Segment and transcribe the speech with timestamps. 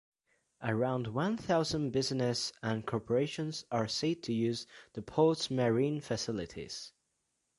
[0.63, 6.91] Around one thousand businesses and corporations are said to use the Port's marine facilities.